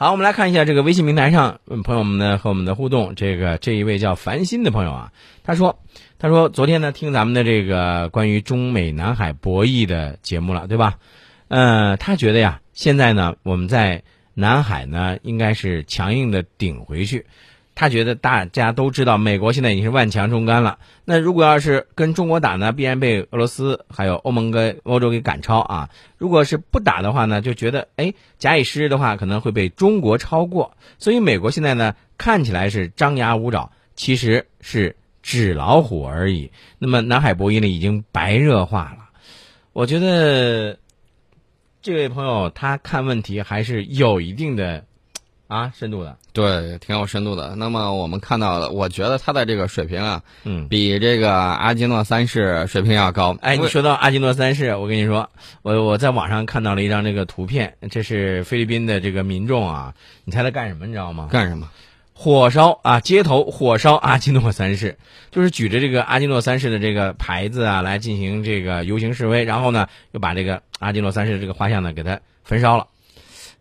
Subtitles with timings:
[0.00, 3.16] 好，我们来看一下这个微信平台上朋友们呢和我们的互动。
[3.16, 5.80] 这个这一位叫繁星的朋友啊，他说，
[6.20, 11.00] 他说昨天呢听咱们的这个关于中美南海博弈的节目了，对吧？
[11.48, 17.26] 嗯，他觉得呀，现在呢我们在南海呢应该是强硬的顶回去。
[17.80, 20.80] 他觉得大家都知道，美国现在已经是万强中干了。
[21.04, 25.88] 那如果要是跟中国打呢，必然被俄罗斯还有欧盟跟欧洲给赶超啊。
[26.16, 30.76] 如果是不打的话呢，就觉得哎，假以时日的话，可能会被中国超过。
[30.98, 36.50] 所以美国现在呢，看起来是张牙舞爪，其实是纸老虎而已。
[36.80, 39.08] 那么南海博弈呢，已经白热化了。
[39.72, 40.76] 我觉得
[41.80, 44.84] 这位朋友他看问题还是有一定的
[45.48, 46.16] 啊深度的。
[46.32, 47.56] 对，挺有深度的。
[47.56, 53.36] 那么我们看到了，我觉得他的这个水平啊，嗯，比这个阿基诺三世水平要高。
[53.40, 55.28] 哎，你说到阿基诺三世，我跟你说，
[55.62, 60.86] 我我在网上看到了一张这个图片，这是菲律宾的这个民众啊，你猜他干什么？
[60.86, 61.28] 你知道吗？
[61.32, 61.68] 干什么？
[62.12, 64.98] 火烧啊，街头火烧阿基诺三世，
[65.30, 72.88] 就是举着这个阿基诺三世的这个牌子啊，来进行这个游行示威，然后呢，又把这个阿基诺三世的这个画像呢给它焚烧了。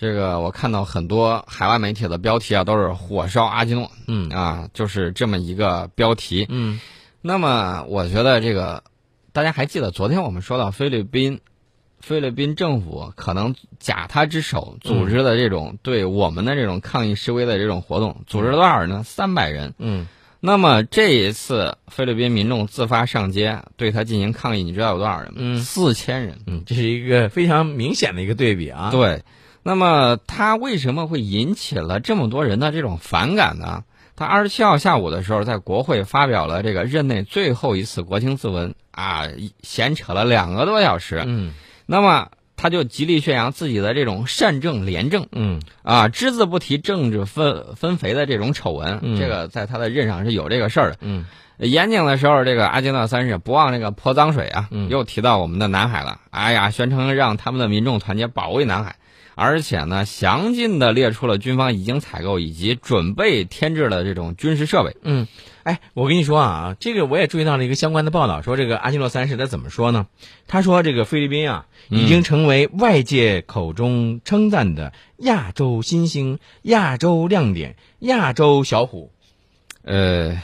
[0.00, 6.46] 这个我看到很多海外媒体的标题啊，都是火烧阿基诺，嗯啊，就是这么一个标题。
[6.48, 6.78] 嗯，
[7.20, 8.84] 那么我觉得这个
[9.32, 11.40] 大家还记得昨天我们说到菲律宾，
[11.98, 19.02] 菲律宾政府可能假他之手组织的这种对我们的这种抗议示威的这种活动，组织了多少人呢？
[19.02, 19.74] 三百人。
[19.78, 20.06] 嗯，
[20.38, 25.40] 那么这一次菲律宾民众自发上街对他进行抗议，你知道有多少人吗？
[25.40, 26.38] 嗯四千人。
[26.46, 28.90] 嗯，这是一个非常明显的一个对比啊。
[28.92, 29.24] 对。
[29.68, 33.84] 那么他为什么会引起了这么多人的这种反感呢？
[34.16, 39.26] 他二十七号下午的时候，在国会发表了这个任内最后一次国情咨文啊，
[39.62, 41.22] 闲扯了两个多小时。
[41.26, 41.52] 嗯
[41.84, 49.00] 那么他就极力宣扬自己的这种善政廉政嗯啊，只字不提政治分分肥的这种丑闻。
[49.02, 50.96] 嗯这个在他的任上是有这个事儿的。
[51.02, 51.26] 嗯
[51.58, 56.20] 演讲的时候，这个阿基诺三世不忘这个泼脏水啊，嗯又提到我们的南海了。
[56.30, 58.96] 哎呀，宣称让他们的民众团结保卫南海。
[59.38, 64.96] 而且呢，详尽的列出了军方已经采购以及准备添置的这种军事设备。
[65.02, 65.28] 嗯，
[65.62, 70.08] 哎，我跟你说啊，这个我也注意到了一个相关的报道，说这个阿基诺三世他怎么说呢？
[70.48, 79.12] 他说这个菲律宾啊，已经成为外界口中称赞的亚洲新星、亚洲亮点、亚洲小虎。
[79.84, 80.36] 呃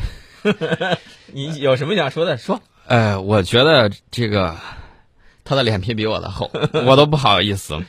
[1.33, 2.37] 你有什么想说的？
[2.37, 2.63] 说。
[2.87, 4.57] 呃，我觉得这个
[5.43, 6.51] 他的脸皮比我的厚，
[6.87, 7.83] 我都不好意思。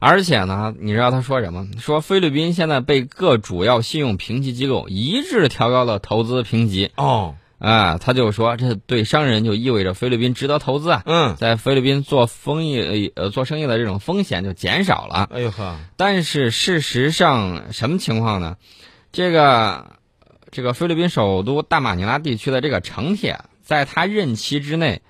[0.00, 1.68] 而且呢，你知道他说什么？
[1.78, 6.90] 说菲律宾现在被各主要信用评级机构一致调高了投资评级。
[6.96, 11.02] 哦，啊，他就说这对商人就意味着菲律宾值得投资啊。
[11.04, 15.28] 嗯，在菲律宾做生意呃做生意的这种风险就减少了。
[15.30, 18.56] 哎呦呵，但是事实上什么情况呢？
[19.12, 19.96] 这个
[20.50, 25.02] 这个菲律宾首都大马尼拉地区的这个城铁，在他任期之内，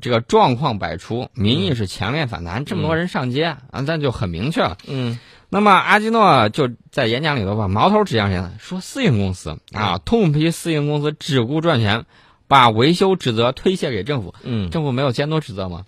[0.00, 4.76] 这个状况百出，民意是强烈反弹，这么多人上街啊，那就很明确了。
[4.86, 5.18] 嗯
[5.48, 8.52] 那么阿基诺就在演讲里头把矛头指向谁呢？
[8.58, 12.04] 说私营公司啊，痛批私营公司只顾赚钱，
[12.48, 14.34] 把维修职责推卸给政府。
[14.42, 15.84] 嗯政府没有监督职责吗？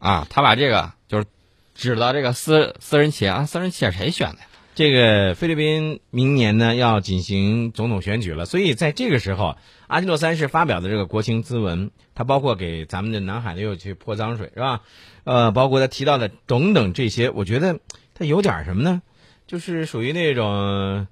[0.00, 1.26] 啊，他把这个就是
[1.74, 4.46] 指到这个私私人企业啊，私人企业谁选的呀？
[4.76, 9.56] 这个菲律宾明年呢要进行总统选举了，所以在这个时候，
[9.86, 14.82] 阿基诺三世发表的这个国情咨文，他包括给咱们的南海的又去泼脏水，是吧？
[15.24, 17.80] 呃，包括他提到的等等这些，我觉得
[18.12, 19.00] 他有点什么呢？
[19.46, 21.06] 就是属于那种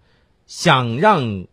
[0.46, 1.46] 想让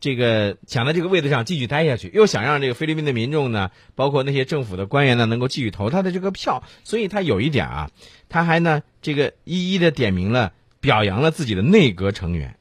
[0.00, 7.90] 这个想在这个位子上继续待下去，又想让这个菲律宾的民众呢，包括那些政府的官员呢，能够继续投他的这个票，所以他有一点啊，
[8.30, 10.54] 他还呢这个一一的点明了。
[10.82, 12.56] 表扬了自己的内阁成员，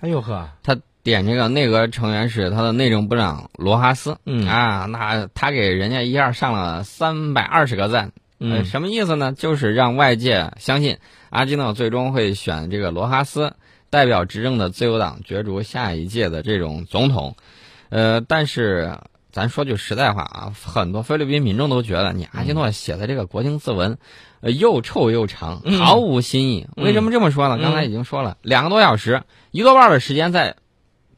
[0.00, 4.46] 哎呦呵，他点这个内阁成员是他的内政部长罗哈斯，嗯。
[4.48, 8.52] 啊，那他给人家一下上了三百二十个赞，嗯。
[8.52, 9.32] 呃，什么意思呢？
[9.32, 10.98] 就是让外界相信
[11.30, 13.54] 阿基诺最终会选这个罗哈斯
[13.90, 17.36] 代表执政的自由党角逐下一届的这种总统，
[17.90, 18.98] 呃，但是
[19.30, 23.98] 咱说句实在话啊，很多菲律宾民众都觉得你阿基诺写的这个国情自文。
[24.42, 26.66] 呃，又臭又长，嗯毫无新意。
[26.76, 27.56] 嗯为什么这么说呢？
[27.58, 29.22] 嗯刚才已经说了，两个多小时，
[29.52, 30.56] 一多半的时间在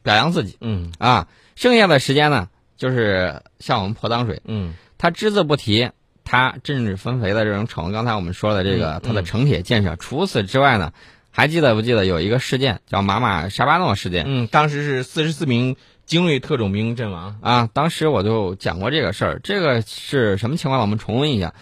[0.03, 4.41] 表扬自己嗯啊，剩下的时间呢，就是向我们泼脏水。
[4.45, 5.89] 嗯他只字不提
[6.23, 7.91] 他政治分肥的这种丑闻。
[7.91, 10.93] 刚才我们说的这个嗯他的城铁建设，除此之外呢，
[11.31, 14.23] 还记得不记得有一个事件叫马马沙巴诺事件？
[14.27, 15.75] 嗯，当时是四十四名
[16.05, 17.37] 精锐特种兵阵亡。
[17.41, 19.41] 啊，当时我就讲过这个事儿。
[19.43, 20.79] 这个是什么情况？
[20.81, 21.53] 我们重温一下。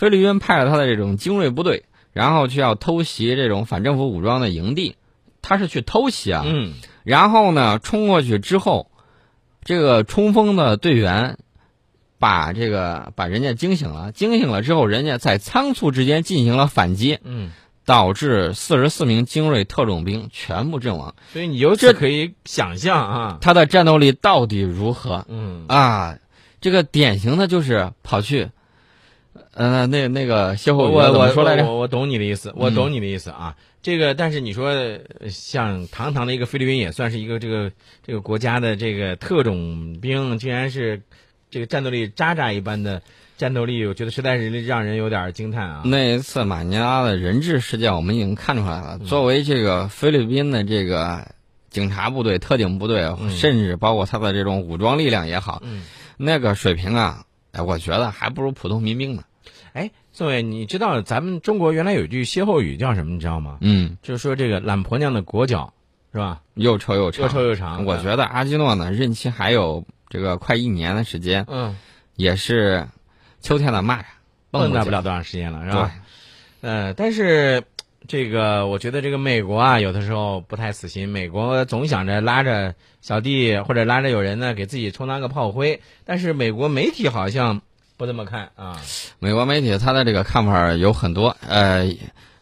[0.00, 4.96] 菲律宾派了他的这种精锐部队，然后去要偷袭这种反政府武装的营地，
[5.42, 6.72] 他是去偷袭啊，嗯。
[7.04, 8.90] 然后呢，冲过去之后，
[9.62, 11.36] 这个冲锋的队员
[12.18, 17.50] 把这个把人家惊醒了，惊醒了之后，人家在仓促之间进行了反击，嗯，
[17.84, 21.14] 导致四十四名精锐特种兵全部阵亡。
[21.30, 25.26] 所以你由此可以想象啊，他的战斗力到底如何？
[25.28, 25.66] 嗯。
[25.68, 26.16] 啊？
[26.62, 28.48] 这个典型的就是跑去，
[29.54, 31.64] 呃，那那个歇后语我我我怎么说来着？
[31.66, 33.56] 我我懂你的意思，我嗯懂你的意思啊。
[33.82, 37.72] 这个，但是你说呃像堂堂的一个菲律宾，也算是一个这个
[38.06, 41.02] 这个国家的这个特种兵，竟然是
[41.50, 43.02] 这个战斗力渣渣一般的
[43.38, 45.82] 战斗力，我觉得实在是让人有点惊叹啊。
[45.86, 48.98] 那一次马尼拉的人质事件，我们已经看出来了。
[48.98, 51.26] 作为这个菲律宾的这个
[51.70, 55.84] 警察部队、特警部队，嗯甚至包括他的这种武装力量也好，嗯，
[56.18, 59.22] 那个水平啊，哎，我觉得还不如普通民兵呢。
[59.72, 63.12] 哎，宋伟，你知道咱们中国原来有一句歇后语叫什么？
[63.12, 63.58] 你知道吗？
[63.60, 65.72] 嗯，就是说这个懒婆娘的裹脚，
[66.12, 66.40] 是吧？
[66.54, 67.22] 又臭又长。
[67.22, 67.84] 又臭又长。
[67.84, 71.76] 我觉得阿基诺呢，任期还有这个快一年的时间，嗯，
[72.16, 72.88] 也是
[73.40, 74.04] 秋天的蚂蚱，
[74.50, 75.92] 蹦跶跶不了多长时间了，是对吧？
[76.62, 77.62] 呃，但是
[78.08, 81.08] 这个我觉得这个美国啊，有的时候不太死心。
[81.08, 85.80] 美国总想着拉着小弟或者拉着有人呢，给自己充当个炮灰。
[86.04, 87.62] 但是美国媒体好像
[88.00, 88.80] 不这么看啊。
[89.18, 91.86] 美国媒体他的这个看法有很多，呃，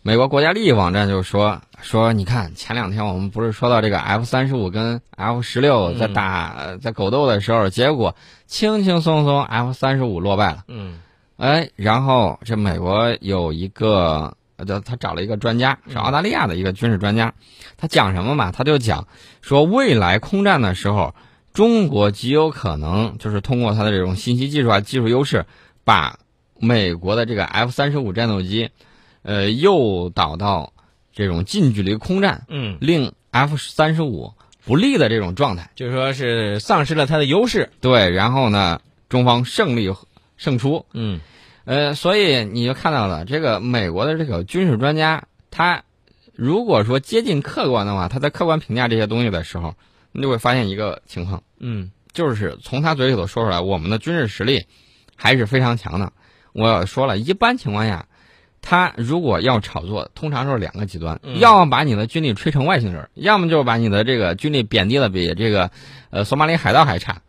[0.02, 8.14] 美国国家利益网站就说说，你看前两天我们不是说到这个 F 三十五跟 F 十六在打、呃在狗斗的时候，结果
[8.46, 11.00] 轻轻松松 F 三十五落败了，嗯
[11.38, 14.32] 哎，然后这美国有一个。
[14.58, 17.32] 呃，他找了一个专家，是澳大利亚的一个军事专家，
[17.76, 18.50] 他讲什么嘛？
[18.50, 19.06] 他就讲
[19.40, 21.14] 说，未来空战的时候，
[21.52, 25.44] 中国极有可能就是通过它的这种信息技术啊、技术优势，
[25.84, 26.18] 把
[26.58, 28.70] 美国的这个 F 三十五战斗机，
[29.22, 30.72] 呃，诱导到
[31.12, 34.32] 这种近距离空战，嗯，令 F 三十五
[34.64, 35.70] 不利的这种状态。
[35.74, 37.70] 就是说是丧失了它的优势。
[37.80, 39.92] 对，然后呢，中方胜利
[40.36, 40.86] 胜出。
[40.92, 41.20] 嗯
[41.64, 45.82] 呃，所以你就看到了这个美国的这个军事专家，他
[46.34, 49.74] 如果说接近客观的话，他在客观评价这些东西的时候，
[50.19, 51.43] 你就会发现一个情况。
[51.61, 54.67] 嗯就是从他嘴里头说出来，我们的军事实力
[55.15, 56.12] 还是非常强的。
[56.53, 58.09] 我说了一般情况下，
[58.61, 65.70] 他如果要炒作，通常都是两个极端，嗯要么把你的军力吹成外星人，要么就是把你的这个军力贬低的比这个
[66.11, 67.23] 呃索马里海盗还差。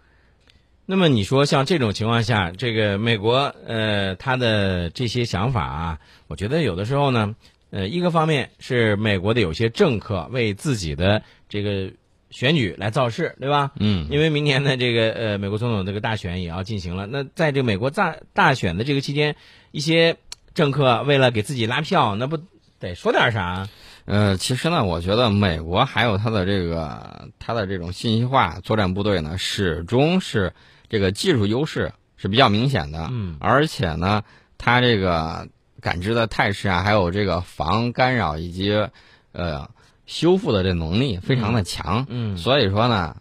[0.88, 7.36] 那么你说像这种情况下，这个美国呃他的这些想法啊，我觉得有的时候呢，
[7.70, 11.92] 呃，一个方面是美国的有些政客为自己的这个
[12.30, 13.72] 选举来造势，对吧？
[13.80, 19.36] 嗯，因为明年的这个呃美国总统这个大选也要进行了，那在这个美国大大选的这个期间，
[19.72, 20.18] 一些
[20.54, 22.38] 政客为了给自己拉票，那不
[22.80, 23.68] 得说点啥？
[24.06, 30.54] 呃，其实呢，我觉得美国还有它的这个它的这种信息化作战部队呢，始终是
[30.90, 33.08] 这个技术优势是比较明显的。
[33.12, 34.24] 嗯而且呢，
[34.58, 35.48] 它这个
[35.80, 38.72] 感知的态势啊，还有这个防干扰以及
[39.32, 39.70] 呃
[40.10, 42.08] 修复的这能力非常的强。
[42.10, 43.16] 嗯所以说呢，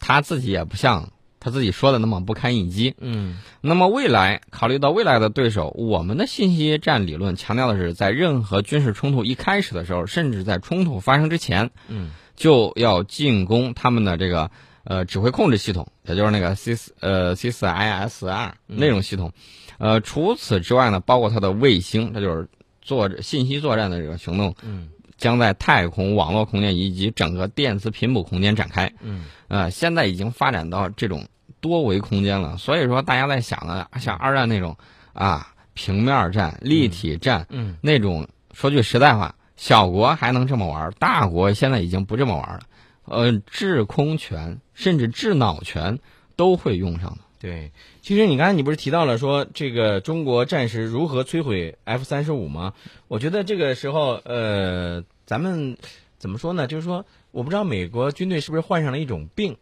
[0.00, 2.96] 他自己也不像他自己说的那么不堪一击。
[2.98, 14.50] 嗯那么未来考虑到未来的对手，我们的信息战理论强调的是，在任何军事冲突一开始的时候，甚至在冲突发生之前，嗯就要进攻他们的这个
[14.82, 19.32] 呃指挥控制系统，也就是那个 C 四呃 C 四 ISR 那种系统。
[19.78, 22.48] 呃，除此之外呢，包括它的卫星，这就是
[22.82, 28.92] 做信息作战的这个行动，嗯将在太空、网络空间以及整个电磁频谱空间展开。
[29.00, 31.26] 嗯呃，现在已经发展到这种
[31.60, 34.76] 多维空间了，所以说大家在想啊，像二战那种
[35.12, 42.60] 啊平面战、立体战、嗯那种，说句实在话，小国还能这么玩，大国现在已经不这么玩了。
[43.06, 45.98] 呃，制空权甚至制脑权
[46.36, 47.18] 都会用上的。
[47.44, 52.72] 对，其实你刚才你不是提到了说这个中国战时如何摧毁 F 三十五吗？
[53.06, 55.76] 我觉得这个时候，呃，咱们
[56.16, 56.66] 怎么说呢？
[56.66, 59.58] 就是说，我不知道美国军队是不是患上了一种病，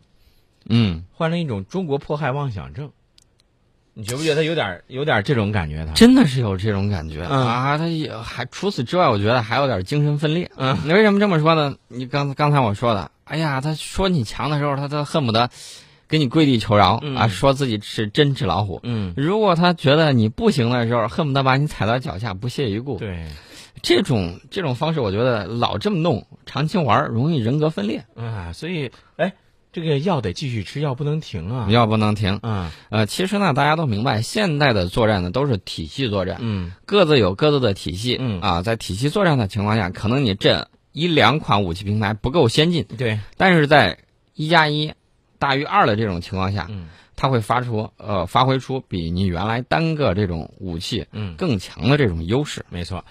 [0.67, 2.93] 嗯，患上一种中国迫害妄想症。
[3.95, 5.85] 你觉不觉得有点有点这种感觉？
[5.85, 7.77] 他真的是有这种感觉、嗯啊！
[7.77, 10.49] 他也还除此之外，我觉得还有点精神分裂。
[10.57, 11.77] 嗯，你为什么这么说呢？
[11.89, 15.51] 你刚刚才我说的，哎呀，他说你强的时候，他他恨不得
[16.13, 18.79] 给你跪地求饶、嗯啊，说自己是真纸老虎。
[18.83, 22.99] 嗯，如果他觉得你不行的时候，恨不得把你踩到脚下，不屑一顾。
[22.99, 23.27] 对，
[23.81, 29.33] 这种这种方式，我觉得老这么弄，长期玩儿容易人格分裂，啊，所以哎，
[29.73, 31.67] 这个药得继续吃，药不能停啊。
[31.71, 32.39] 药不能停。
[32.43, 38.19] 啊，呃，其实呢，大家都明白，现代的作战呢都是体系作战，嗯各自有各自的体系。
[38.21, 43.97] 嗯啊，在体系作战的情况下，可能你这一两款武器平台不够先进，对，但是在
[44.35, 44.93] 一加一
[45.43, 52.65] 大于二的这种情况下，嗯它会发出呃发挥出比你原来单个这种武器嗯，更强的这种优势。
[52.71, 53.05] 没错。